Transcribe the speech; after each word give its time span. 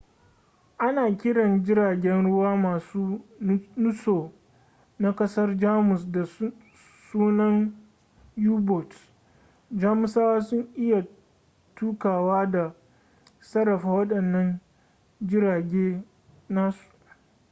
ana 0.85 1.03
kiran 1.19 1.53
jiragen 1.65 2.23
ruwa 2.31 2.57
masu 2.65 3.03
nutso 3.81 4.17
na 4.99 5.11
kasar 5.15 5.55
jamus 5.57 6.11
da 6.11 6.25
sunan 7.11 7.73
u-boats 8.37 8.97
jamusawa 9.71 10.41
sun 10.41 10.67
iya 10.75 11.07
tukawa 11.75 12.45
da 12.51 12.75
sarrafa 13.39 13.89
wadannan 13.91 14.59
jirage 15.27 16.03
nasu 16.49 16.87